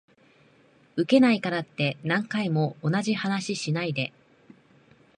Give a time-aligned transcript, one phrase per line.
[0.95, 4.11] ウケないからって何回も同じ話しないで